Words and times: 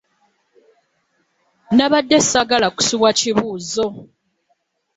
Nabadde 1.75 2.17
sagala 2.31 2.67
kusubwa 2.75 3.09
bibuuzo. 3.19 3.85